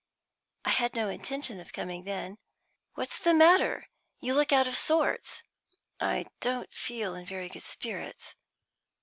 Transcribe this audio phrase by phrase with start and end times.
[0.65, 2.39] "I had no intention of coming then."
[2.95, 3.85] "What's the matter?
[4.19, 5.43] You look out of sorts."
[5.99, 8.33] "I don't feel in very good spirits.